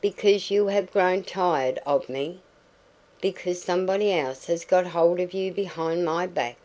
"Because 0.00 0.48
you 0.48 0.68
have 0.68 0.92
grown 0.92 1.24
tired 1.24 1.80
of 1.84 2.08
me! 2.08 2.38
Because 3.20 3.60
somebody 3.60 4.12
else 4.12 4.46
has 4.46 4.64
got 4.64 4.86
hold 4.86 5.18
of 5.18 5.34
you 5.34 5.50
behind 5.52 6.04
my 6.04 6.24
back! 6.24 6.58